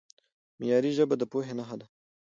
معیاري 0.59 0.91
ژبه 0.97 1.15
د 1.17 1.23
پوهې 1.31 1.53
نښه 1.59 1.75
ده. 1.79 1.85